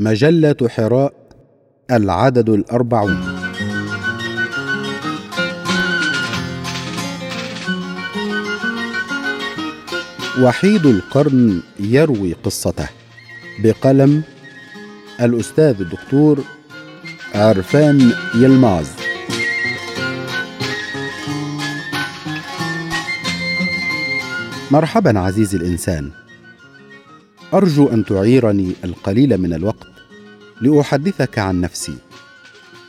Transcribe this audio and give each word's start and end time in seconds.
مجلة 0.00 0.56
حراء 0.68 1.12
العدد 1.90 2.48
الأربعون. 2.48 3.36
وحيد 10.42 10.86
القرن 10.86 11.62
يروي 11.80 12.32
قصته 12.32 12.88
بقلم 13.62 14.22
الأستاذ 15.20 15.80
الدكتور 15.80 16.44
عرفان 17.34 18.12
يلماز. 18.34 18.86
مرحبا 24.70 25.18
عزيزي 25.18 25.56
الإنسان. 25.58 26.10
أرجو 27.54 27.88
أن 27.88 28.04
تعيرني 28.04 28.72
القليل 28.84 29.38
من 29.38 29.52
الوقت 29.54 29.89
لأحدثك 30.60 31.38
عن 31.38 31.60
نفسي. 31.60 31.96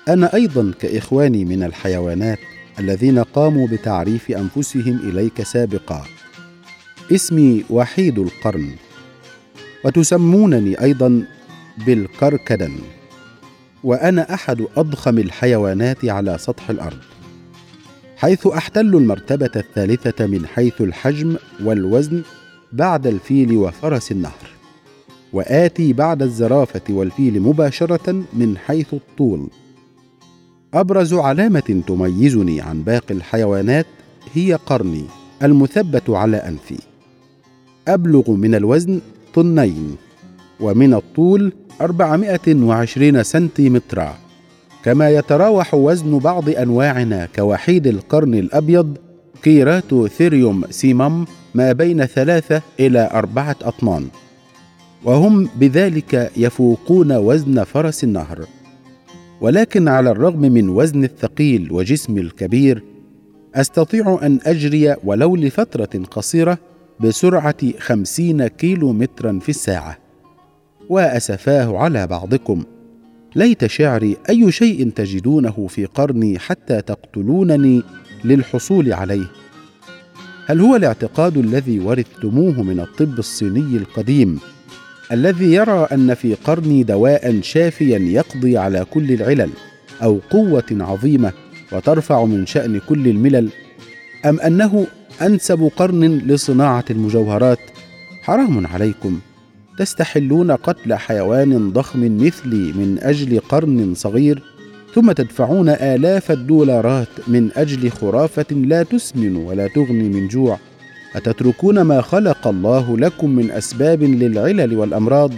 أنا 0.08 0.34
أيضا 0.34 0.72
كإخواني 0.80 1.46
من 1.46 1.64
الحيوانات 1.64 2.40
الذين 2.80 3.20
قاموا 3.20 3.68
بتعريف 3.68 4.32
أنفسهم 4.32 5.00
إليك 5.04 5.44
سابقا. 5.44 6.06
اسمي 7.12 7.64
وحيد 7.70 8.20
القرن. 8.20 8.72
وتسمونني 9.86 10.82
أيضا 10.82 11.24
بالكركدن. 11.86 12.80
وأنا 13.84 14.34
أحد 14.34 14.66
أضخم 14.78 15.18
الحيوانات 15.18 16.06
على 16.06 16.38
سطح 16.38 16.70
الأرض. 16.70 17.00
حيث 18.18 18.48
أحتل 18.48 18.96
المرتبة 18.96 19.52
الثالثة 19.56 20.26
من 20.28 20.48
حيث 20.48 20.82
الحجم 20.82 21.36
والوزن 21.64 22.22
بعد 22.72 23.08
الفيل 23.08 23.58
وفرس 23.58 24.12
النهر. 24.12 24.51
وآتي 25.34 25.94
بعد 25.94 26.22
الزرافة 26.22 26.82
والفيل 26.90 27.42
مباشرة 27.42 28.24
من 28.34 28.58
حيث 28.58 28.94
الطول. 28.94 29.48
أبرز 30.74 31.14
علامة 31.14 31.84
تميزني 31.88 32.62
عن 32.62 32.82
باقي 32.84 33.14
الحيوانات 33.14 33.86
هي 34.34 34.54
قرني 34.54 35.06
المثبت 35.44 36.10
على 36.10 36.38
أنفي. 36.38 36.80
أبلغ 37.88 38.32
من 38.32 38.56
الوزن 38.56 39.02
طنين 39.34 39.96
ومن 40.60 40.94
الطول 40.94 41.54
420 41.82 43.24
سنتيمترا. 43.24 44.18
كما 44.84 45.10
يتراوح 45.10 45.74
وزن 45.74 46.20
بعض 46.20 46.50
أنواعنا 46.50 47.28
كوحيد 47.36 47.88
القرن 47.88 48.34
الأبيض 48.34 48.98
Ceratotherium 49.44 50.64
simum 50.70 51.26
ما 51.56 51.72
بين 51.72 52.06
ثلاثة 52.06 52.62
إلى 52.80 53.10
أربعة 53.14 53.56
أطنان. 53.62 54.08
وهم 55.04 55.50
بذلك 55.56 56.32
يفوقون 56.38 57.12
وزن 57.12 57.64
فرس 57.64 58.04
النهر. 58.04 58.46
ولكن 59.42 59.88
على 59.88 60.12
الرغم 60.12 60.42
من 60.42 60.70
وزن 60.70 61.04
الثقيل 61.04 61.72
وجسمي 61.72 62.22
الكبير 62.22 62.84
أستطيع 63.56 64.20
أن 64.24 64.40
أجري 64.46 64.96
ولو 65.04 65.36
لفترة 65.36 66.04
قصيرة 66.12 66.58
بسرعة 67.00 67.58
خمسين 67.80 68.48
كيلو 68.48 68.94
مترا 68.94 69.40
في 69.40 69.50
الساعة. 69.50 69.98
وأسفاه 70.90 71.78
على 71.78 72.08
بعضكم. 72.08 72.64
ليت 73.36 73.66
شعري 73.66 74.18
أي 74.30 74.52
شيء 74.52 74.90
تجدونه 74.90 75.68
في 75.70 75.86
قرني 75.86 76.40
حتى 76.40 76.82
تقتلونني 76.82 77.84
للحصول 78.24 78.94
عليه؟ 78.94 79.26
هل 80.46 80.62
هو 80.62 80.76
الاعتقاد 80.76 81.38
الذي 81.38 81.80
ورثتموه 81.80 82.64
من 82.64 82.80
الطب 82.80 83.20
الصيني 83.20 83.78
القديم؟ 83.78 84.40
الذي 85.12 85.54
يرى 85.54 85.88
أن 85.92 86.14
في 86.14 86.34
قرني 86.34 86.84
دواء 86.84 87.42
شافيا 87.42 87.98
يقضي 87.98 88.58
على 88.58 88.86
كل 88.92 89.12
العلل 89.12 89.50
أو 90.04 90.20
قوة 90.30 90.64
عظيمة 90.72 91.34
وترفع 91.72 92.26
من 92.26 92.46
شأن 92.46 92.80
كل 92.80 93.08
الملل 93.08 93.50
أم 94.26 94.40
أنه 94.40 94.88
أنسب 95.22 95.72
قرن 95.78 96.18
لصناعة 96.18 96.86
المجوهرات؟ 96.90 97.60
حرام 98.24 98.68
عليكم. 98.68 99.20
تستحلون 99.78 100.52
قتل 100.52 100.96
حيوان 100.96 101.72
ضخم 101.72 102.18
مثلي 102.18 102.74
من 102.74 102.98
أجل 103.02 103.40
قرن 103.40 103.94
صغير 103.96 104.44
ثم 104.96 105.12
تدفعون 105.12 105.70
آلاف 105.70 106.32
الدولارات 106.32 107.08
من 107.28 107.50
أجل 107.56 107.90
خرافة 107.92 108.46
لا 108.52 108.84
تسمن 108.84 109.36
ولا 109.36 109.68
تغني 109.68 110.10
من 110.10 110.28
جوع. 110.28 110.60
أتتركون 111.16 111.82
ما 111.82 112.02
خلق 112.02 112.48
الله 112.48 112.98
لكم 112.98 113.30
من 113.30 113.52
أسباب 113.52 114.04
للعلل 114.04 114.78
والأمراض؟ 114.78 115.32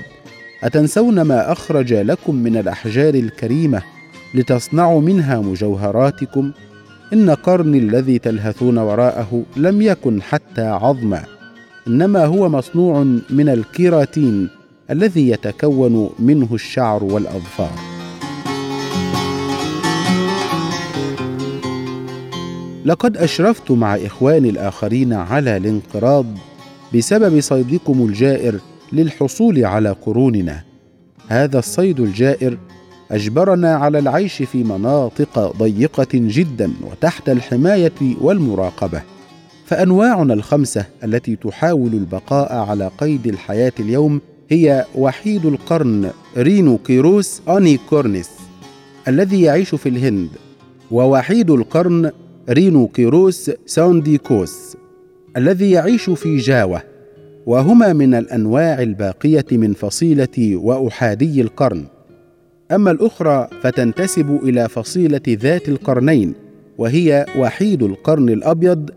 أتنسون 0.63 1.21
ما 1.21 1.51
أخرج 1.51 1.93
لكم 1.93 2.35
من 2.35 2.57
الأحجار 2.57 3.13
الكريمة 3.13 3.81
لتصنعوا 4.35 5.01
منها 5.01 5.39
مجوهراتكم؟ 5.39 6.51
إن 7.13 7.29
قرني 7.29 7.77
الذي 7.77 8.19
تلهثون 8.19 8.77
وراءه 8.77 9.43
لم 9.57 9.81
يكن 9.81 10.21
حتى 10.21 10.61
عظما. 10.61 11.23
إنما 11.87 12.25
هو 12.25 12.49
مصنوع 12.49 13.03
من 13.29 13.49
الكيراتين 13.49 14.49
الذي 14.91 15.29
يتكون 15.29 16.09
منه 16.19 16.47
الشعر 16.53 17.03
والأظفار. 17.03 17.92
لقد 22.85 23.17
أشرفت 23.17 23.71
مع 23.71 23.95
إخواني 23.95 24.49
الآخرين 24.49 25.13
على 25.13 25.57
الانقراض 25.57 26.25
بسبب 26.95 27.39
صيدكم 27.39 28.05
الجائر 28.05 28.59
للحصول 28.93 29.65
على 29.65 29.89
قروننا. 29.89 30.63
هذا 31.27 31.59
الصيد 31.59 31.99
الجائر 31.99 32.57
أجبرنا 33.11 33.75
على 33.75 33.99
العيش 33.99 34.43
في 34.43 34.63
مناطق 34.63 35.57
ضيقة 35.57 36.07
جدا 36.13 36.71
وتحت 36.91 37.29
الحماية 37.29 37.93
والمراقبة. 38.21 39.01
فأنواعنا 39.65 40.33
الخمسة 40.33 40.85
التي 41.03 41.35
تحاول 41.35 41.93
البقاء 41.93 42.55
على 42.55 42.91
قيد 42.97 43.27
الحياة 43.27 43.73
اليوم 43.79 44.21
هي 44.49 44.85
وحيد 44.95 45.45
القرن 45.45 46.11
Rhinoceros 46.37 47.41
unicornis 47.47 48.29
الذي 49.07 49.41
يعيش 49.41 49.75
في 49.75 49.89
الهند 49.89 50.29
ووحيد 50.91 51.49
القرن 51.51 52.11
Rhinoceros 52.49 53.51
sondaicus 53.65 54.77
الذي 55.37 55.71
يعيش 55.71 56.09
في 56.09 56.37
جاوة 56.37 56.81
وهما 57.45 57.93
من 57.93 58.13
الأنواع 58.13 58.81
الباقية 58.81 59.45
من 59.51 59.73
فصيلة 59.73 60.55
وأحادي 60.55 61.41
القرن. 61.41 61.85
أما 62.71 62.91
الأخرى 62.91 63.47
فتنتسب 63.61 64.39
إلى 64.43 64.69
فصيلة 64.69 65.21
ذات 65.27 65.69
القرنين 65.69 66.33
وهي 66.77 67.25
وحيد 67.37 67.83
القرن 67.83 68.29
الأبيض 68.29 68.89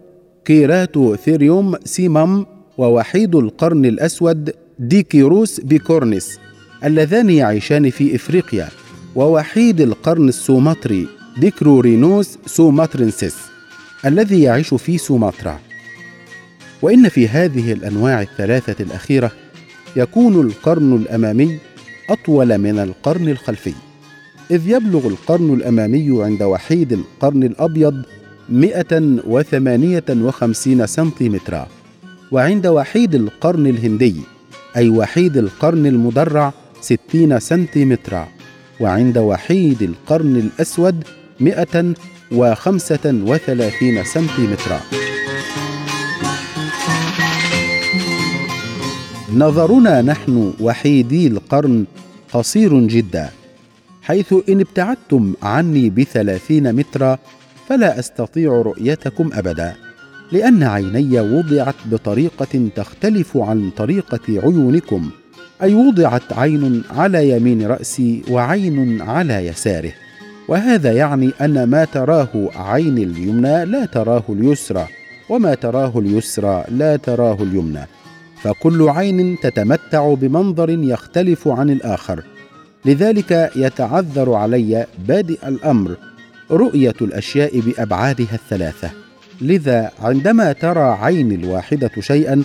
Ceratotherium 0.44 1.75
simum 1.84 2.47
ووحيد 2.78 3.34
القرن 3.34 3.84
الأسود 3.84 4.51
Diceros 4.78 5.60
bicornis 5.60 6.38
اللذان 6.84 7.31
يعيشان 7.31 7.91
في 7.91 8.15
إفريقيا 8.17 8.69
ووحيد 9.17 9.81
القرن 9.81 10.28
السومطري. 10.28 11.16
Dicerorhinus 11.37 12.38
sumatrensis 12.47 13.37
الذي 14.04 14.42
يعيش 14.42 14.74
في 14.74 14.98
سومطرة 14.98 15.60
وإن 16.82 17.08
في 17.08 17.28
هذه 17.28 17.72
الأنواع 17.72 18.22
الثلاثة 18.22 18.84
الأخيرة 18.84 19.30
يكون 19.97 20.41
القرن 20.41 20.97
الأمامي 20.97 21.58
أطول 22.10 22.58
من 22.58 22.78
القرن 22.78 23.28
الخلفي 23.28 23.72
إذ 24.50 24.69
يبلغ 24.69 25.06
القرن 25.06 25.54
الأمامي 25.54 26.24
عند 26.24 26.42
وحيد 26.42 26.92
القرن 26.92 27.42
الأبيض 27.42 28.03
158 28.48 30.86
سنتيمترا 30.86 31.68
وعند 32.32 32.66
وحيد 32.66 33.14
القرن 33.14 33.66
الهندي 33.66 34.16
أي 34.76 34.88
وحيد 34.88 35.36
القرن 35.36 35.86
المدرع 35.86 36.53
60 36.80 37.41
سنتيمترا 37.41 38.28
وعند 38.80 39.18
وحيد 39.18 39.82
القرن 39.82 40.36
الأسود 40.36 41.04
135 41.41 44.04
سنتيمترا 44.04 44.80
نظرنا 49.34 50.03
نحن 50.03 50.53
وحيدي 50.60 51.27
القرن 51.27 51.84
قصير 52.33 52.80
جدا 52.80 53.30
حيث 54.03 54.34
إن 54.48 54.60
ابتعدتم 54.60 55.34
عني 55.42 55.91
بثلاثين 55.91 56.72
مترا 56.72 57.18
فلا 57.68 57.98
أستطيع 57.98 58.53
رؤيتكم 58.53 59.30
أبدا 59.32 59.74
لأن 60.32 60.62
عيني 60.62 61.21
وضعت 61.21 61.74
بطريقة 61.84 62.68
تختلف 62.77 63.36
عن 63.36 63.71
طريقة 63.77 64.21
عيونكم 64.28 65.10
أي 65.62 65.74
وضعت 65.74 66.32
عين 66.32 66.82
على 66.91 67.30
يمين 67.30 67.66
رأسي 67.66 68.22
وعين 68.30 69.03
على 69.03 69.47
يساره. 69.47 69.92
وهذا 70.48 70.93
يعني 70.93 71.31
أن 71.41 71.65
ما 71.65 71.84
تراه 71.84 72.51
عين 72.54 72.98
اليمنى 72.98 73.65
لا 73.65 73.87
تراه 73.87 74.22
اليسرى 74.28 74.87
وما 75.28 75.54
تراه 75.54 75.98
اليسرى 75.98 76.65
لا 76.69 76.97
تراه 76.97 77.43
اليمنى. 77.43 77.87
فكل 78.43 78.89
عين 78.89 79.37
تتمتع 79.43 80.15
بمنظر 80.15 80.71
يختلف 80.71 81.48
عن 81.48 81.71
الآخر. 81.71 82.25
لذلك 82.84 83.51
يتعذر 83.57 84.34
علي 84.34 84.87
بادئ 85.09 85.48
الأمر 85.48 85.97
رؤية 86.51 86.95
الأشياء 87.03 87.60
بأبعادها 87.60 88.34
الثلاثة. 88.34 88.91
لذا 89.41 89.91
عندما 90.03 90.53
ترى 90.53 90.99
عيني 91.01 91.34
الواحدة 91.34 91.91
شيئا 92.01 92.42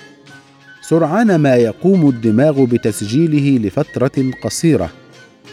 سرعان 0.82 1.36
ما 1.36 1.56
يقوم 1.56 2.10
الدماغ 2.10 2.66
بتسجيله 2.66 3.68
لفترة 3.68 4.32
قصيرة. 4.44 4.90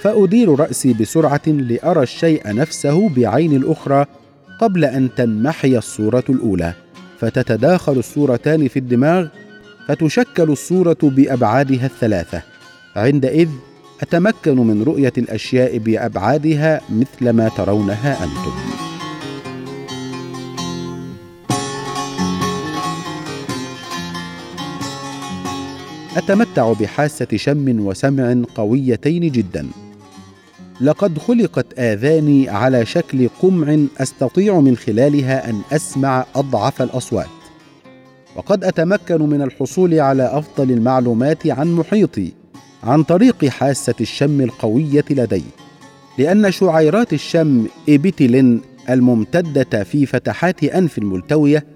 فأدير 0.03 0.59
رأسي 0.59 0.93
بسرعة 0.93 1.47
لأرى 1.47 2.03
الشيء 2.03 2.55
نفسه 2.55 3.09
بعين 3.09 3.57
الأخرى 3.57 4.07
قبل 4.61 4.85
أن 4.85 5.09
تنمحي 5.17 5.79
الصورة 5.79 6.25
الأولى. 6.29 6.75
فتتداخل 7.19 7.93
الصورتان 7.99 8.69
في 8.69 8.79
الدماغ 8.79 9.27
فتشكل 9.89 10.51
الصورة 10.51 10.99
بأبعادها 11.03 11.87
الثلاثة. 11.87 12.43
عندئذ 12.97 13.49
أتمكن 14.01 14.57
من 14.57 14.83
رؤية 14.83 15.13
الأشياء 15.19 15.79
بأبعادها 15.79 16.81
مثل 16.91 17.31
ما 17.31 17.49
ترونها 17.49 18.25
أنتم. 18.25 18.53
أتمتع 26.17 26.73
بحاسة 26.73 27.27
شم 27.37 27.87
وسمع 27.87 28.37
قويتين 28.55 29.33
جدا. 29.33 29.67
لقد 30.81 31.19
خلقت 31.19 31.79
آذاني 31.79 32.49
على 32.49 32.87
شكل 32.87 33.29
قمع 33.43 33.79
أستطيع 33.99 34.61
من 34.61 34.77
خلالها 34.77 35.51
أن 35.51 35.61
أسمع 35.73 36.25
أضعف 36.37 36.83
الأصوات. 36.83 37.27
وقد 38.37 38.65
أتمكن 38.65 39.23
من 39.23 39.43
الحصول 39.43 40.01
على 40.01 40.23
أفضل 40.23 40.71
المعلومات 40.71 41.47
عن 41.47 41.73
محيطي 41.75 42.33
عن 42.83 43.03
طريق 43.03 43.45
حاسة 43.45 43.95
الشم 44.01 44.41
القوية 44.41 45.05
لدي 45.11 45.43
لأن 46.19 46.51
شعيرات 46.51 47.13
الشم 47.13 47.67
إبيتيلين 47.89 48.61
الممتدة 48.91 49.85
في 49.85 50.07
فتحات 50.07 50.65
أنف 50.65 50.99
الملتوية 50.99 51.67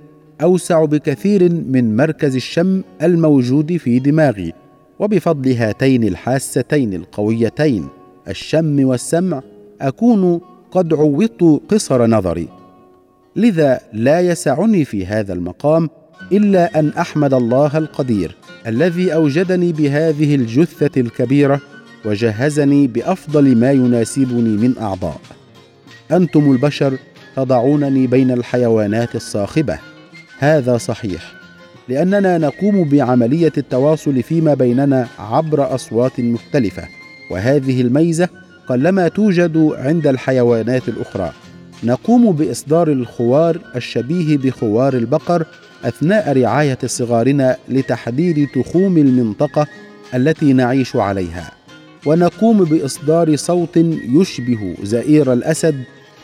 أوسع 0.42 0.84
بكثير 0.84 1.52
من 1.52 1.96
مركز 1.96 2.36
الشم 2.36 2.82
الموجود 3.02 3.76
في 3.76 3.98
دماغي 3.98 4.52
وبفضل 4.98 5.52
هاتين 5.52 6.04
الحاستين 6.04 6.94
القويتين. 6.94 8.01
الشم 8.28 8.84
والسمع 8.84 9.42
أكون 9.80 10.40
قد 10.70 10.94
عوضت 10.94 11.60
قصر 11.68 12.06
نظري. 12.06 12.48
لذا 13.36 13.80
لا 13.92 14.20
يسعني 14.20 14.84
في 14.84 15.06
هذا 15.06 15.32
المقام 15.32 15.90
إلا 16.32 16.78
أن 16.78 16.88
أحمد 16.88 17.34
الله 17.34 17.78
القدير 17.78 18.36
الذي 18.66 19.14
أوجدني 19.14 19.72
بهذه 19.72 20.34
الجثة 20.34 21.00
الكبيرة 21.00 21.60
وجهزني 22.04 22.86
بأفضل 22.86 23.56
ما 23.56 23.72
يناسبني 23.72 24.68
من 24.68 24.78
أعضاء. 24.80 25.20
أنتم 26.12 26.52
البشر 26.52 26.98
تضعونني 27.36 28.06
بين 28.06 28.30
الحيوانات 28.30 29.16
الصاخبه 29.16 29.78
هذا 30.38 30.76
صحيح 30.76 31.32
لأننا 31.88 32.38
نقوم 32.38 32.88
بعملية 32.88 33.52
التواصل 33.58 34.22
فيما 34.22 34.54
بيننا 34.54 35.08
عبر 35.18 35.74
أصوات 35.74 36.20
مختلفة. 36.20 37.01
وهذه 37.30 37.80
الميزة 37.80 38.28
قلما 38.68 39.08
توجد 39.08 39.72
عند 39.74 40.06
الحيوانات 40.06 40.88
الأخرى. 40.88 41.32
نقوم 41.84 42.32
بإصدار 42.32 42.88
الخوار 42.88 43.58
الشبيه 43.76 44.36
بخوار 44.36 44.94
البقر 44.94 45.46
أثناء 45.84 46.32
رعاية 46.38 46.78
صغارنا 46.86 47.56
لتحديد 47.68 48.48
تخوم 48.54 48.96
المنطقة 48.98 49.66
التي 50.14 50.52
نعيش 50.52 50.96
عليها. 50.96 51.50
ونقوم 52.06 52.64
بإصدار 52.64 53.36
صوت 53.36 53.76
يشبه 54.14 54.74
زئير 54.82 55.32
الأسد 55.32 55.74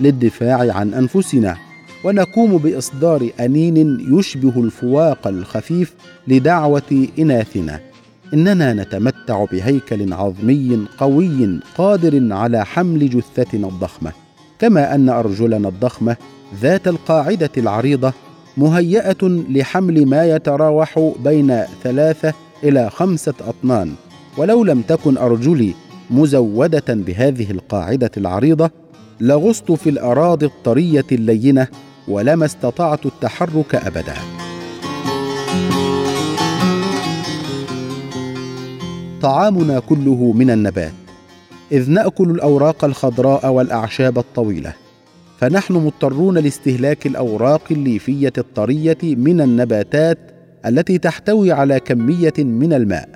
للدفاع 0.01 0.73
عن 0.73 0.94
أنفسنا. 0.94 1.56
ونقوم 2.05 2.59
بإصدار 2.59 3.31
أنين 3.41 3.99
يشبه 4.19 4.65
الفواق 4.65 5.29
الخفيف 5.29 5.94
لدعوة 6.29 7.09
إناثنا. 7.19 7.88
إننا 8.35 8.73
نتمتع 8.75 9.45
بهيكل 9.45 10.13
عظمي 10.13 10.87
قوي 10.99 11.61
قادر 11.79 12.33
على 12.33 12.65
حمل 12.65 13.11
جثتنا 13.11 13.69
الضخمة 13.69 14.13
كما 14.59 14.95
أن 14.95 15.09
أرجلنا 15.09 15.69
الضخمة 15.69 16.17
ذات 16.61 16.89
القاعدة 16.89 17.51
العريضة 17.57 18.13
مهيئة 18.57 19.45
لحمل 19.51 20.07
ما 20.07 20.25
يتراوح 20.27 21.13
بين 21.25 21.63
ثلاثة 21.83 22.35
إلى 22.65 22.91
خمسة 22.91 23.35
أطنان 23.49 23.93
ولو 24.37 24.65
لم 24.65 24.83
تكن 24.83 25.19
أرجلي 25.19 25.75
مزودة 26.11 26.95
بهذه 26.95 27.51
القاعدة 27.51 28.11
العريضة 28.17 28.71
لغصت 29.21 29.73
في 29.73 29.91
الأراضي 29.91 30.47
الطرية 30.47 31.07
اللينة 31.13 31.67
ولما 32.09 32.45
استطعت 32.45 33.07
التحرك 33.07 33.75
ابدا. 33.75 34.15
طعامنا 39.23 39.81
كله 39.81 40.32
من 40.32 40.50
النبات 40.50 40.93
إذ 41.73 41.91
نأكل 41.91 42.31
الأوراق 42.31 42.85
الخضراء 42.85 43.50
والأعشاب 43.50 44.19
الطويلة 44.19 44.75
فنحن 45.38 45.75
مضطرون 45.75 46.38
لاستهلاك 46.38 47.06
الأوراق 47.06 47.62
الليفية 47.70 48.32
الطرية 48.38 48.99
من 49.03 49.41
النباتات 49.41 50.19
التي 50.67 50.99
تحتوي 50.99 51.53
على 51.53 51.81
كمية 51.81 52.32
من 52.38 52.73
الماء. 52.73 53.09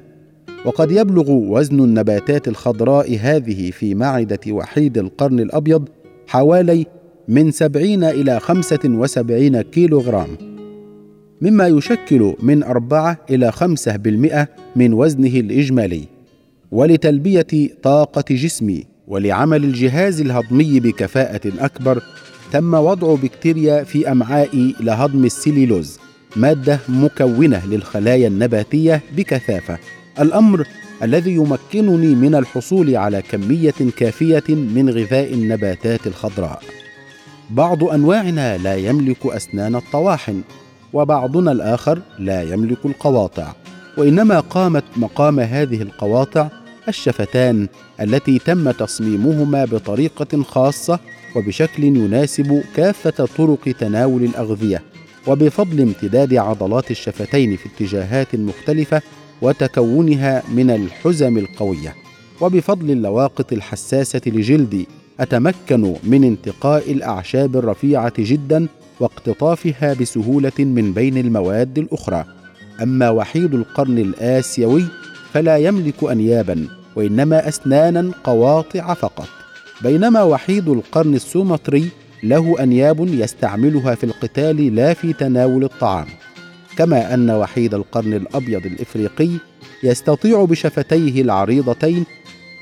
وقد 0.64 0.90
يبلغ 0.90 1.30
وزن 1.30 1.80
النباتات 1.80 2.48
الخضراء 2.48 3.18
هذه 3.20 3.70
في 3.70 3.94
معدة 3.94 4.40
وحيد 4.48 4.98
القرن 4.98 5.40
الأبيض 5.40 5.88
حوالي 6.26 6.86
من 7.28 7.50
سبعين 7.50 8.04
إلى 8.04 8.40
خمسة 8.40 8.80
وسبعين 8.84 9.60
كيلو 9.60 10.00
غرام 10.00 10.51
مما 11.42 11.66
يشكل 11.66 12.34
من 12.42 12.62
أربعة 12.62 13.18
إلى 13.30 13.52
خمسة 13.52 13.96
بالمئة 13.96 14.48
من 14.76 14.92
وزنه 14.92 15.40
الإجمالي. 15.40 16.04
ولتلبية 16.72 17.70
طاقة 17.82 18.24
جسمي 18.30 18.84
ولعمل 19.08 19.64
الجهاز 19.64 20.20
الهضمي 20.20 20.80
بكفاءة 20.80 21.40
أكبر 21.58 22.02
تم 22.52 22.74
وضع 22.74 23.14
بكتيريا 23.14 23.84
في 23.84 24.12
أمعائي 24.12 24.74
لهضم 24.80 25.24
السليلوز 25.24 25.98
مادة 26.36 26.78
مكونة 26.88 27.66
للخلايا 27.66 28.28
النباتية 28.28 29.00
بكثافة. 29.16 29.78
الأمر 30.20 30.66
الذي 31.02 31.30
يمكنني 31.34 32.14
من 32.14 32.34
الحصول 32.34 32.96
على 32.96 33.22
كمية 33.22 33.74
كافية 33.96 34.44
من 34.48 34.90
غذاء 34.90 35.34
النباتات 35.34 36.06
الخضراء. 36.06 36.62
بعض 37.50 37.84
أنواعنا 37.84 38.58
لا 38.58 38.76
يملك 38.76 39.26
أسنان 39.26 39.74
الطواحن 39.74 40.42
وبعضنا 40.92 41.52
الآخر 41.52 41.98
لا 42.18 42.42
يملك 42.42 42.78
القواطع. 42.84 43.52
وإنما 43.98 44.40
قامت 44.40 44.84
مقام 44.96 45.40
هذه 45.40 45.82
القواطع 45.82 46.48
الشفتان 46.88 47.68
التي 48.00 48.38
تم 48.38 48.70
تصميمهما 48.70 49.64
بطريقة 49.64 50.42
خاصة 50.42 50.98
وبشكل 51.36 51.84
يناسب 51.84 52.62
كافة 52.76 53.26
طرق 53.36 53.74
تناول 53.80 54.24
الأغذية. 54.24 54.82
وبفضل 55.26 55.80
امتداد 55.80 56.34
عضلات 56.34 56.90
الشفتين 56.90 57.56
في 57.56 57.66
اتجاهات 57.66 58.34
مختلفة 58.34 59.02
وتكونها 59.42 60.42
من 60.54 60.70
الحزم 60.70 61.38
القوية. 61.38 61.94
وبفضل 62.40 62.90
اللواقط 62.90 63.52
الحساسة 63.52 64.20
لجلدي 64.26 64.88
أتمكن 65.20 65.94
من 66.04 66.24
انتقاء 66.24 66.92
الأعشاب 66.92 67.56
الرفيعة 67.56 68.12
جدا 68.18 68.68
واقتطافها 69.02 69.94
بسهولة 69.94 70.52
من 70.58 70.92
بين 70.92 71.18
المواد 71.18 71.78
الأخرى. 71.78 72.24
أما 72.82 73.10
وحيد 73.10 73.54
القرن 73.54 73.98
الآسيوي 73.98 74.84
فلا 75.32 75.56
يملك 75.56 76.04
انيابا 76.04 76.68
وإنما 76.96 77.48
اسنانا 77.48 78.10
قواطع 78.24 78.94
فقط. 78.94 79.28
بينما 79.82 80.22
وحيد 80.22 80.68
القرن 80.68 81.14
السومطري 81.14 81.88
له 82.22 82.62
أنياب 82.62 83.08
يستعملها 83.08 83.94
في 83.94 84.04
القتال 84.04 84.74
لا 84.74 84.94
في 84.94 85.12
تناول 85.12 85.64
الطعام. 85.64 86.06
كما 86.76 87.14
أن 87.14 87.30
وحيد 87.30 87.74
القرن 87.74 88.12
الأبيض 88.12 88.66
الإفريقي 88.66 89.30
يستطيع 89.82 90.44
بشفتيه 90.44 91.22
العريضتين 91.22 92.04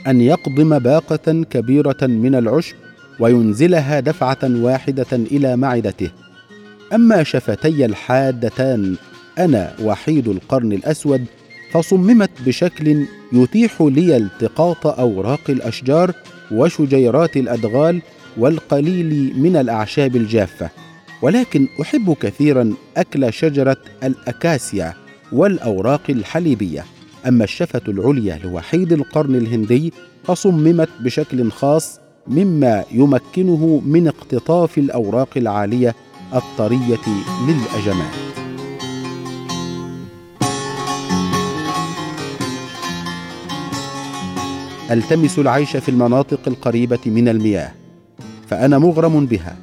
أن 0.06 0.20
يقضم 0.20 0.78
باقة 0.78 1.42
كبيرة 1.50 1.97
من 2.02 2.35
العشب 2.35 2.76
وينزلها 3.20 4.00
دفعة 4.00 4.38
واحدة 4.42 5.06
إلى 5.12 5.56
معدته. 5.56 6.11
أما 6.94 7.23
شفتي 7.23 7.85
الحادتان 7.85 8.97
أنا 9.38 9.73
وحيد 9.82 10.28
القرن 10.28 10.73
الأسود 10.73 11.25
فصممت 11.73 12.30
بشكل 12.47 13.04
يتيح 13.32 13.80
لي 13.80 14.16
التقاط 14.16 14.87
أوراق 14.87 15.40
الأشجار 15.49 16.12
وشجيرات 16.52 17.37
الأدغال 17.37 18.02
والقليل 18.37 19.32
من 19.37 19.56
الأعشاب 19.56 20.16
الجافة. 20.16 20.70
ولكن 21.23 21.68
أحب 21.80 22.16
كثيرا 22.20 22.75
أكل 22.97 23.32
شجرة 23.32 23.76
الأكاسيا 24.04 24.94
والأوراق 25.32 26.02
الحليبية. 26.09 26.85
أما 27.28 27.44
الشفة 27.44 27.82
العليا 27.88 28.38
لوحيد 28.44 28.92
القرن 28.92 29.35
الهندي 29.35 29.92
فصممت 30.25 30.88
بشكل 31.00 31.50
خاص 31.50 32.00
مما 32.26 32.85
يمكنه 32.92 33.82
من 33.87 34.09
اقتطاف 34.09 34.78
الأوراق 34.78 35.28
العالية 35.37 35.94
الطرية 36.34 37.06
للأجمات 37.49 38.30
ألتمس 44.90 45.38
العيش 45.38 45.76
في 45.76 45.88
المناطق 45.88 46.40
القريبة 46.46 46.99
من 47.06 47.28
المياه 47.28 47.72
فأنا 48.49 48.78
مغرم 48.78 49.26
بها. 49.26 49.56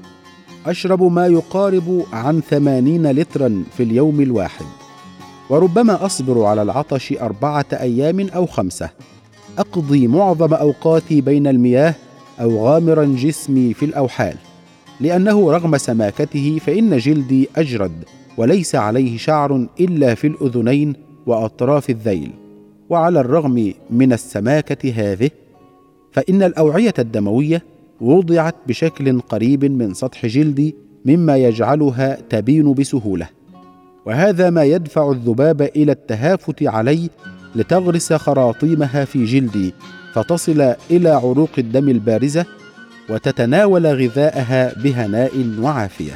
أشرب 0.66 1.04
ما 1.04 1.28
يقارب 1.28 2.06
عن 2.14 2.42
ثمانين 2.42 3.12
لترا 3.12 3.64
في 3.78 3.84
اليوم 3.84 4.22
الواحد. 4.22 4.66
وربما 5.50 6.06
أصبر 6.06 6.44
على 6.44 6.62
العطش 6.62 7.14
أربعة 7.22 7.66
أيام 7.74 8.30
أو 8.30 8.46
خمسة. 8.46 8.90
أقضي 9.58 10.08
معظم 10.08 10.54
أوقاتي 10.54 11.22
بين 11.22 11.48
المياه 11.48 11.96
أو 12.42 12.68
غامرا 12.68 13.06
جسمي 13.06 13.74
في 13.74 13.86
الأوحال. 13.86 14.36
لأنه 15.02 15.52
رغم 15.52 15.78
سماكته 15.78 16.60
فإن 16.66 16.98
جلدي 16.98 17.50
أجرد 17.56 17.92
وليس 18.38 18.76
عليه 18.76 19.18
شعر 19.18 19.68
إلا 19.80 20.16
في 20.16 20.28
الأذنين 20.28 20.94
وأطراف 21.26 21.90
الذيل. 21.90 22.32
وعلى 22.90 23.20
الرغم 23.20 23.74
من 23.90 24.14
السماكة 24.14 24.94
هذه 24.96 25.30
فإن 26.12 26.44
الأوعية 26.44 26.94
الدموية 27.00 27.64
وضعت 28.02 28.56
بشكل 28.68 29.20
قريب 29.22 29.66
من 29.66 29.94
سطح 29.94 30.26
جلدي 30.26 30.76
مما 31.06 31.38
يجعلها 31.38 32.18
تبين 32.30 32.74
بسهولة. 32.74 33.30
وهذا 34.06 34.50
ما 34.50 34.64
يدفع 34.64 35.12
الذباب 35.12 35.62
إلى 35.62 35.92
التهافت 35.92 36.64
علي 36.64 37.10
لتغرس 37.56 38.14
خراطيمها 38.14 39.06
في 39.06 39.26
جلدي 39.26 39.74
فتصل 40.14 40.74
إلى 40.92 41.10
عروق 41.10 41.50
الدم 41.58 41.90
البارزة 41.90 42.46
وتتناول 43.10 43.88
غذاءها 43.88 44.74
بهناء 44.84 45.56
وعافية. 45.60 46.14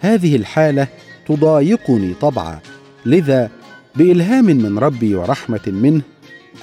هذه 0.00 0.36
الحالة 0.36 0.88
تضايقني 1.26 2.14
طبعا 2.14 2.58
لذا 3.06 3.50
بإلهام 3.96 4.44
من 4.44 4.78
ربي 4.78 5.14
ورحمة 5.14 5.60
منه 5.66 6.02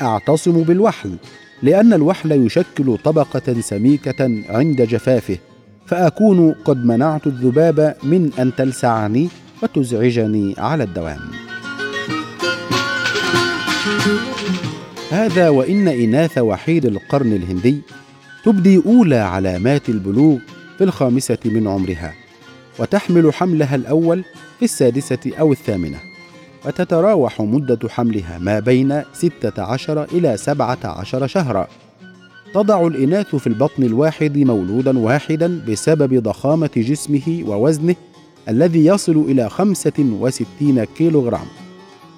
أعتصم 0.02 0.64
بالوحل 0.64 1.16
لأن 1.64 1.94
الوحل 1.94 2.32
يشكل 2.32 2.98
طبقة 3.04 3.62
سميكة 3.62 4.44
عند 4.50 4.82
جفافه 4.82 5.38
فأكون 5.86 6.52
قد 6.52 6.86
منعت 6.86 7.28
الذباب 7.28 7.96
من 8.04 8.32
أن 8.40 8.56
تلسعني 8.56 9.30
وتزعجني 9.64 10.56
على 10.58 10.84
الدوام. 10.84 11.20
هذا 15.12 15.50
وإن 15.50 15.88
إناث 15.88 16.38
وحيد 16.38 16.86
القرن 16.86 17.34
الهندي 17.34 17.82
تبدي 18.46 18.82
أولى 18.86 19.16
علامات 19.16 19.90
البلوغ 19.90 20.38
في 20.78 20.84
الخامسة 20.84 21.38
من 21.46 21.68
عمرها 21.68 22.14
وتحمل 22.80 23.34
حملها 23.34 23.76
الأول 23.76 24.24
في 24.60 24.66
السادسة 24.66 25.20
أو 25.40 25.52
الثامنة 25.52 25.98
وتتراوح 26.66 27.42
مدة 27.42 27.90
حملها 27.90 28.38
ما 28.38 28.60
بين 28.60 29.02
16 29.14 30.04
إلى 30.04 30.38
17 30.38 31.28
شهرا. 31.28 31.68
تضع 32.54 32.88
الإناث 32.88 33.36
في 33.36 33.48
البطن 33.48 33.84
الواحد 33.84 34.38
مولودا 34.38 35.00
واحدا 35.00 35.62
بسبب 35.68 36.24
ضخامة 36.24 36.70
جسمه 36.78 37.44
ووزنه 37.48 37.96
الذي 38.50 38.86
يصل 38.86 39.26
إلى 39.28 39.50
65 39.50 40.84
كيلوغرام. 40.84 41.48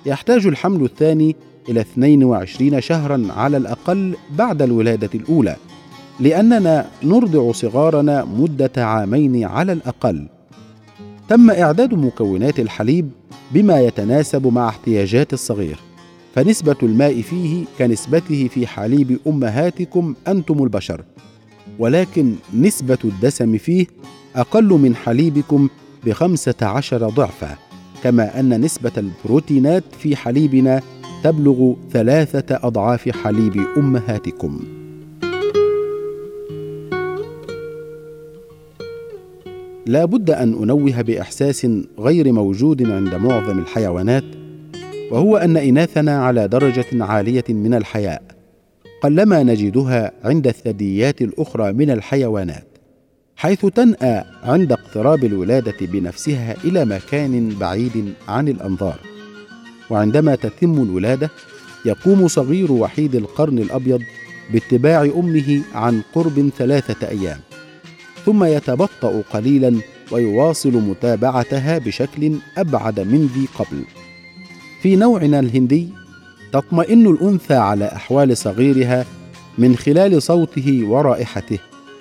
يحتاج 0.05 0.47
الحمل 0.47 0.83
الثاني 0.83 1.35
إلى 1.69 1.81
22 1.81 2.81
شهرا 2.81 3.27
على 3.29 3.57
الأقل 3.57 4.15
بعد 4.31 4.61
الولادة 4.61 5.09
الأولى، 5.15 5.55
لأننا 6.19 6.85
نرضع 7.03 7.51
صغارنا 7.51 8.25
مدة 8.25 8.71
عامين 8.77 9.43
على 9.43 9.71
الأقل. 9.71 10.27
تم 11.29 11.51
إعداد 11.51 11.93
مكونات 11.93 12.59
الحليب 12.59 13.09
بما 13.51 13.81
يتناسب 13.81 14.47
مع 14.47 14.69
احتياجات 14.69 15.33
الصغير. 15.33 15.79
فنسبة 16.35 16.75
الماء 16.83 17.21
فيه 17.21 17.65
كنسبته 17.77 18.49
في 18.53 18.67
حليب 18.67 19.19
أمهاتكم 19.27 20.15
أنتم 20.27 20.63
البشر. 20.63 21.03
ولكن 21.79 22.35
نسبة 22.53 22.97
الدسم 23.03 23.57
فيه 23.57 23.87
أقل 24.35 24.67
من 24.67 24.95
حليبكم 24.95 25.69
بخمسة 26.05 26.55
عشر 26.61 27.09
ضعفا 27.09 27.57
كما 28.03 28.39
أن 28.39 28.61
نسبة 28.61 28.91
البروتينات 28.97 29.83
في 29.99 30.15
حليبنا 30.15 30.81
تبلغ 31.23 31.73
ثلاثة 31.91 32.59
أضعاف 32.63 33.09
حليب 33.09 33.65
أمهاتكم. 33.77 34.76
لا 39.87 40.05
بد 40.05 40.29
أن 40.29 40.53
أنوه 40.53 41.01
بإحساس 41.01 41.67
غير 41.99 42.31
موجود 42.31 42.89
عند 42.89 43.15
معظم 43.15 43.59
الحيوانات 43.59 44.23
وهو 45.11 45.37
أن 45.37 45.57
إناثنا 45.57 46.23
على 46.25 46.47
درجة 46.47 47.03
عالية 47.03 47.43
من 47.49 47.73
الحياء 47.73 48.21
قلما 49.03 49.43
نجدها 49.43 50.11
عند 50.23 50.47
الثدييات 50.47 51.21
الأخرى 51.21 51.73
من 51.73 51.91
الحيوانات 51.91 52.67
حيث 53.35 53.65
تنأى 53.65 54.23
عند 54.43 54.71
اقتراب 54.71 55.23
الولادة 55.23 55.77
بنفسها 55.81 56.55
إلى 56.63 56.85
مكان 56.85 57.49
بعيد 57.59 58.13
عن 58.27 58.47
الأنظار. 58.47 58.99
وعندما 59.89 60.35
تتم 60.35 60.83
الولادة 60.83 61.29
يقوم 61.85 62.27
صغير 62.27 62.71
وحيد 62.71 63.15
القرن 63.15 63.57
الأبيض 63.57 64.01
باتباع 64.53 65.01
أمه 65.03 65.61
عن 65.73 66.01
قرب 66.15 66.49
ثلاثة 66.57 67.07
أيام. 67.07 67.46
ثم 68.27 68.43
يتبطأ 68.43 69.23
قليلا 69.33 69.75
ويواصل 70.11 70.71
متابعتها 70.71 71.77
بشكل 71.77 72.35
أبعد 72.57 72.99
من 72.99 73.29
ذي 73.35 73.47
قبل. 73.59 73.83
في 74.81 74.95
نوعنا 74.95 75.39
الهندي 75.39 75.89
تطمئن 76.51 77.07
الأنثى 77.07 77.53
على 77.53 77.85
أحوال 77.85 78.37
صغيرها 78.37 79.05
من 79.57 79.75
خلال 79.75 80.21
صوته 80.21 80.81
ورائحته 80.83 81.59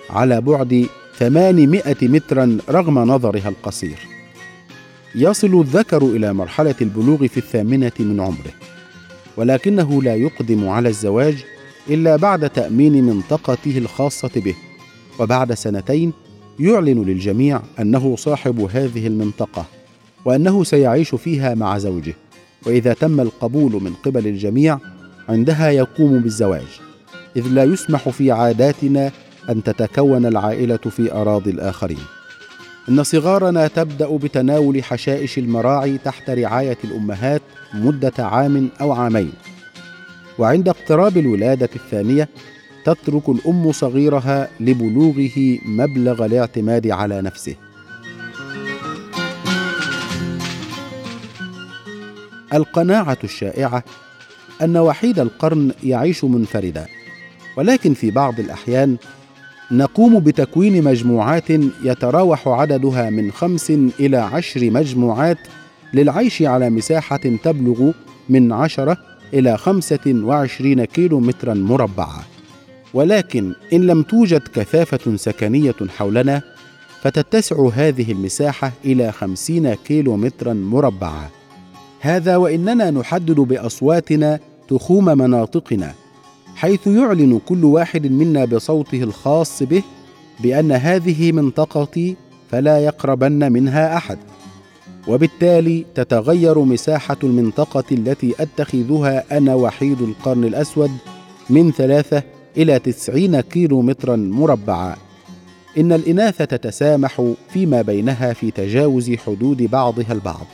على 0.09 0.41
بعد 0.41 0.85
800 1.19 1.95
مترا 2.01 2.57
رغم 2.69 2.99
نظرها 2.99 3.49
القصير. 3.49 3.97
يصل 5.15 5.61
الذكر 5.61 6.03
إلى 6.03 6.33
مرحلة 6.33 6.75
البلوغ 6.81 7.27
في 7.27 7.37
الثامنة 7.37 7.91
من 7.99 8.19
عمره، 8.19 8.53
ولكنه 9.37 10.01
لا 10.03 10.15
يقدم 10.15 10.69
على 10.69 10.89
الزواج 10.89 11.45
إلا 11.89 12.15
بعد 12.15 12.49
تأمين 12.49 13.03
منطقته 13.03 13.77
الخاصة 13.77 14.31
به. 14.35 14.55
وبعد 15.19 15.53
سنتين 15.53 16.13
يعلن 16.59 17.03
للجميع 17.03 17.61
أنه 17.79 18.15
صاحب 18.15 18.59
هذه 18.59 19.07
المنطقة 19.07 19.65
وأنه 20.25 20.63
سيعيش 20.63 21.15
فيها 21.15 21.55
مع 21.55 21.77
زوجه 21.77 22.13
وإذا 22.65 22.93
تم 22.93 23.21
القبول 23.21 23.83
من 23.83 23.93
قبل 23.93 24.27
الجميع 24.27 24.79
عندها 25.29 25.69
يقوم 25.69 26.19
بالزواج 26.19 26.67
إذ 27.35 27.47
لا 27.47 27.63
يسمح 27.63 28.09
في 28.09 28.31
عاداتنا 28.31 29.11
أن 29.49 29.63
تتكون 29.63 30.25
العائلة 30.25 30.77
في 30.77 31.11
أراضي 31.11 31.51
الآخرين. 31.51 32.03
إن 32.89 33.03
صغارنا 33.03 33.67
تبدأ 33.67 34.17
بتناول 34.17 34.83
حشائش 34.83 35.37
المراعي 35.37 35.97
تحت 35.97 36.29
رعاية 36.29 36.77
الأمهات 36.83 37.41
مدة 37.73 38.13
عام 38.19 38.69
أو 38.81 38.91
عامين. 38.91 39.31
وعند 40.39 40.69
اقتراب 40.69 41.17
الولادة 41.17 41.69
الثانية 41.75 42.29
تترك 42.87 43.29
الأم 43.29 43.71
صغيرها 43.71 44.49
لبلوغه 44.59 45.57
مبلغ 45.65 46.25
الاعتماد 46.25 46.87
على 46.87 47.21
نفسه. 47.21 47.55
القناعة 52.53 53.17
الشائعة 53.23 53.83
أن 54.61 54.77
وحيد 54.77 55.19
القرن 55.19 55.71
يعيش 55.83 56.23
منفردا 56.23 56.85
ولكن 57.57 57.93
في 57.93 58.11
بعض 58.11 58.39
الأحيان 58.39 58.97
نقوم 59.71 60.19
بتكوين 60.19 60.83
مجموعات 60.83 61.49
يتراوح 61.83 62.47
عددها 62.47 63.09
من 63.09 63.31
خمس 63.31 63.71
إلى 63.99 64.17
عشر 64.17 64.71
مجموعات 64.71 65.37
للعيش 65.93 66.41
على 66.41 66.69
مساحة 66.69 67.17
تبلغ 67.17 67.91
من 68.29 68.51
عشرة 68.51 68.97
إلى 69.33 69.57
خمسة 69.57 70.21
وعشرين 70.23 70.85
كيلو 70.85 71.19
مترا 71.19 71.53
مربعا 71.53 72.36
ولكن 72.93 73.53
إن 73.73 73.81
لم 73.81 74.03
توجد 74.03 74.41
كثافة 74.47 75.15
سكنية 75.15 75.75
حولنا 75.97 76.41
فتتسع 77.01 77.69
هذه 77.73 78.11
المساحة 78.11 78.71
إلى 78.85 79.11
خمسين 79.11 79.73
كيلو 79.73 80.17
مترا 80.17 80.53
مربعا 80.53 81.29
هذا 81.99 82.37
وإننا 82.37 82.91
نحدد 82.91 83.35
بأصواتنا 83.35 84.39
تخوم 84.67 85.05
مناطقنا 85.05 85.93
حيث 86.55 86.87
يعلن 86.87 87.39
كل 87.45 87.65
واحد 87.65 88.11
منا 88.11 88.45
بصوته 88.45 89.03
الخاص 89.03 89.63
به 89.63 89.83
بأن 90.39 90.71
هذه 90.71 91.31
منطقتي 91.31 92.15
فلا 92.51 92.79
يقربن 92.79 93.51
منها 93.51 93.97
أحد. 93.97 94.17
وبالتالي 95.07 95.85
تتغير 95.95 96.59
مساحة 96.59 97.17
المنطقة 97.23 97.83
التي 97.91 98.35
أتخذها 98.39 99.37
أنا 99.37 99.55
وحيد 99.55 100.01
القرن 100.01 100.43
الأسود 100.43 100.91
من 101.49 101.71
ثلاثة 101.71 102.23
إلى 102.57 102.79
تسعين 102.79 103.41
كيلو 103.41 103.81
مترا 103.81 104.15
مربعا. 104.15 104.95
إن 105.77 105.91
الإناث 105.91 106.37
تتسامح 106.37 107.33
فيما 107.49 107.81
بينها 107.81 108.33
في 108.33 108.51
تجاوز 108.51 109.11
حدود 109.11 109.63
بعضها 109.63 110.13
البعض 110.13 110.45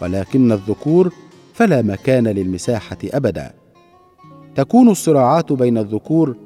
ولكن 0.00 0.52
الذكور 0.52 1.12
فلا 1.54 1.82
مكان 1.82 2.28
للمساحة 2.28 2.98
أبدا. 3.04 3.52
تكون 4.54 4.88
الصراعات 4.88 5.52
بين 5.52 5.78
الذكور 5.78 6.36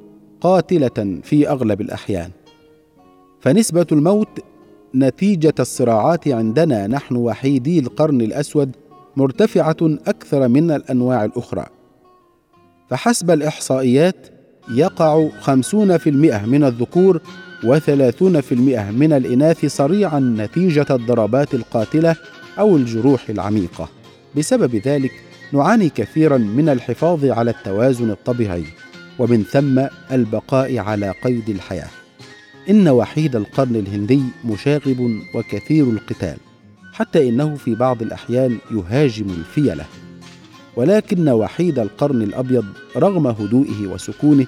قاتلة 0.40 1.21
في 1.23 1.49
أغلب 1.49 1.80
الأحيان. 1.80 2.30
فنسبة 3.40 3.87
الموت 3.92 4.28
نتيجة 4.94 5.54
الصراعات 5.61 6.28
عندنا 6.28 6.87
نحن 6.87 7.16
وحيدي 7.16 7.78
القرن 7.78 8.21
الأسود 8.21 8.76
مرتفعة 9.16 9.76
أكثر 9.82 10.49
من 10.49 10.71
الأنواع 10.71 11.25
الأخرى. 11.25 11.66
فحسب 12.88 13.30
الإحصائيات 13.30 14.26
يقع 14.71 15.28
خمسون 15.40 15.99
في 15.99 16.11
المئة 16.11 16.47
من 16.47 16.64
الذكور 16.64 17.21
وثلاثون 17.64 18.40
في 18.40 18.52
المئة 18.54 18.90
من 18.90 19.12
الإناث 19.12 19.66
صريعا 19.66 20.21
نتيجة 20.21 20.87
الضربات 20.90 21.54
القاتلة 21.54 22.16
أو 22.59 22.76
الجروح 22.76 23.28
العميقة. 23.28 23.88
بسبب 24.37 24.76
ذلك 24.76 25.12
نعاني 25.52 25.88
كثيرا 25.88 26.38
من 26.38 26.69
الحفاظ 26.69 27.25
على 27.25 27.50
التوازن 27.50 28.11
الطبيعي 28.11 28.64
ومن 29.19 29.42
ثم 29.42 29.87
البقاء 30.12 30.78
على 30.78 31.14
قيد 31.25 31.49
الحياة. 31.49 31.90
إن 32.71 32.88
وحيد 32.88 33.37
القرن 33.37 33.76
الهندي 33.76 34.23
مشاغب 34.45 35.21
وكثير 35.35 35.85
القتال 35.85 36.37
حتى 36.92 37.28
إنه 37.28 37.54
في 37.54 37.75
بعض 37.75 38.02
الأحيان 38.02 38.59
يهاجم 38.71 39.26
الفيلة. 39.31 39.85
ولكن 40.76 41.29
وحيد 41.29 41.79
القرن 41.79 42.23
الأبيض 42.23 42.64
رغم 42.97 43.26
هدوئه 43.26 43.87
وسكونه 43.87 44.47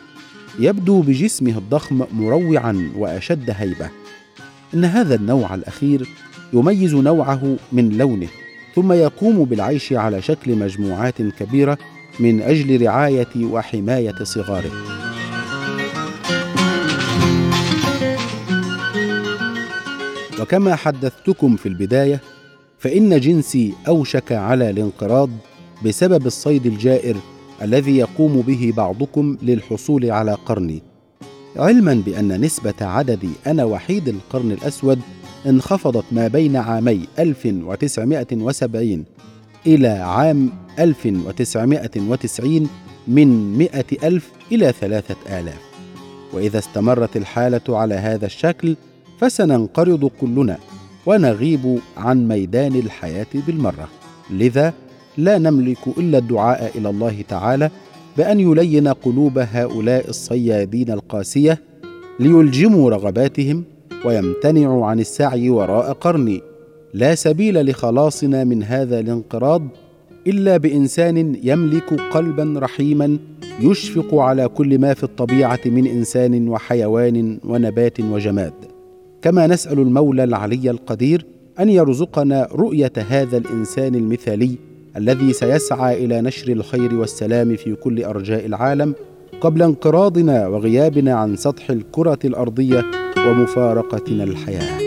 يبدو 0.59 1.01
بجسمه 1.01 1.59
الضخم 1.59 2.05
مروعا 2.13 2.93
وأشد 2.97 3.51
هيبة. 3.51 3.91
إن 4.75 4.85
هذا 4.85 5.15
النوع 5.15 5.55
الأخير 5.55 6.09
يميز 6.53 6.95
نوعه 6.95 7.57
من 7.73 7.99
لونه 7.99 8.29
ثم 8.75 8.93
يقوم 8.93 9.45
بالعيش 9.45 9.93
على 9.93 10.23
شكل 10.23 10.57
مجموعات 10.57 11.23
كبيرة 11.23 11.79
من 12.21 12.43
أجل 12.43 12.83
رعاية 12.83 13.37
وحماية 13.37 14.15
صغاره. 14.23 14.71
وكما 20.41 20.75
حدثتكم 20.75 21.57
في 21.57 21.67
البداية 21.67 22.21
فإن 22.79 23.21
جنسي 23.21 23.75
أوشك 23.89 24.33
على 24.33 24.71
الانقراض 24.71 25.31
بسبب 25.85 26.27
الصيد 26.27 26.67
الجائر 26.67 27.17
الذي 27.63 27.97
يقوم 27.97 28.41
به 28.41 28.73
بعضكم 28.77 29.37
للحصول 29.43 30.11
على 30.11 30.33
قرني 30.33 30.83
علما 31.57 31.95
بأن 31.95 32.41
نسبة 32.41 32.75
عدد 32.81 33.31
أنا 33.47 33.65
وحيد 33.65 34.09
القرن 34.09 34.53
الأسود 34.53 35.01
انخفضت 35.47 36.05
ما 36.13 36.29
بين 36.29 36.57
عامي 36.57 37.01
1970 37.19 39.05
إلى 39.67 39.89
عام 39.89 40.51
1990 40.79 42.69
من 43.09 43.59
مئة 43.59 44.09
ألف 44.09 44.31
إلى 44.53 44.73
ثلاثة 44.81 45.17
آلاف. 45.41 45.61
وإذا 46.33 46.59
استمرت 46.59 47.17
الحالة 47.17 47.61
على 47.69 47.95
هذا 47.95 48.27
الشكل 48.27 48.77
فسننقرض 49.21 50.11
كلنا 50.21 50.59
ونغيب 51.07 51.79
عن 51.97 52.29
ميدان 52.29 52.75
الحياة 52.75 53.27
بالمرة. 53.47 53.89
لذا 54.31 54.75
لا 55.19 55.39
نملك 55.39 55.79
إلا 55.99 56.19
الدعاء 56.19 56.79
إلى 56.79 56.91
الله 56.91 57.23
تعالى 57.29 57.71
بأن 58.17 58.41
يلين 58.41 58.89
قلوب 58.89 59.39
هؤلاء 59.39 60.09
الصيادين 60.09 60.91
القاسية 60.91 61.61
ليلجموا 62.21 62.91
رغباتهم 62.91 63.65
ويمتنعوا 64.05 64.87
عن 64.87 65.01
السعي 65.01 65.51
وراء 65.51 65.93
قرني 65.93 66.41
لا 66.95 67.15
سبيل 67.15 67.71
لخلاصنا 67.71 68.45
من 68.45 68.63
هذا 68.63 69.01
الانقراض 69.01 69.63
إلا 70.27 70.57
بإنسان 70.57 71.37
يملك 71.43 72.01
قلبا 72.01 72.55
رحيما 72.57 73.19
يشفق 73.61 74.15
على 74.15 74.49
كل 74.49 74.79
ما 74.79 74.95
في 74.95 75.05
الطبيعة 75.05 75.61
من 75.67 75.87
إنسان 75.87 76.49
وحيوان 76.49 77.39
ونبات 77.45 78.01
وجماد. 78.01 78.53
كما 79.23 79.47
نسأل 79.47 79.79
المولى 79.79 80.25
العلي 80.25 80.71
القدير 80.71 81.27
أن 81.61 81.69
يرزقنا 81.69 82.49
رؤية 82.53 82.93
هذا 83.09 83.37
الإنسان 83.37 83.95
المثالي 83.95 84.59
الذي 84.97 85.33
سيسعى 85.33 86.05
إلى 86.05 86.21
نشر 86.21 86.53
الخير 86.53 86.95
والسلام 86.95 87.57
في 87.57 87.75
كل 87.75 88.05
أرجاء 88.05 88.47
العالم 88.47 88.95
قبل 89.41 89.63
انقراضنا 89.63 90.49
وغيابنا 90.49 91.15
عن 91.15 91.37
سطح 91.37 91.71
الكرة 91.71 92.19
الأرضية 92.25 92.85
ومفارقتنا 93.19 94.25
الحياة. 94.25 94.79